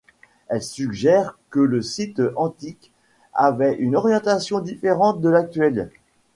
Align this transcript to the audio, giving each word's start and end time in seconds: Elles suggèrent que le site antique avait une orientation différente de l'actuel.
Elles 0.47 0.63
suggèrent 0.63 1.37
que 1.51 1.59
le 1.59 1.83
site 1.83 2.23
antique 2.35 2.91
avait 3.35 3.75
une 3.75 3.95
orientation 3.95 4.59
différente 4.59 5.21
de 5.21 5.29
l'actuel. 5.29 5.91